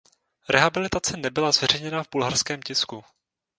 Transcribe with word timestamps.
Rehabilitace 0.49 1.17
nebyla 1.17 1.51
zveřejněna 1.51 2.03
v 2.03 2.07
bulharském 2.11 2.61
tisku. 2.61 3.03